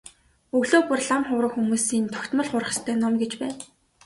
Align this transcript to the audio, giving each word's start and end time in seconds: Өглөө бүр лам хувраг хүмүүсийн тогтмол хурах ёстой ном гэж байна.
Өглөө 0.57 0.81
бүр 0.87 1.01
лам 1.09 1.21
хувраг 1.27 1.51
хүмүүсийн 1.55 2.05
тогтмол 2.15 2.47
хурах 2.51 2.71
ёстой 2.75 2.95
ном 2.99 3.13
гэж 3.21 3.31
байна. 3.41 3.59